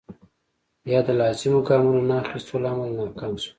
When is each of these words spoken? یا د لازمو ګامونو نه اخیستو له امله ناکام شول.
یا 0.91 0.99
د 1.07 1.09
لازمو 1.19 1.59
ګامونو 1.67 2.01
نه 2.09 2.15
اخیستو 2.23 2.55
له 2.63 2.67
امله 2.71 2.91
ناکام 2.99 3.33
شول. 3.43 3.49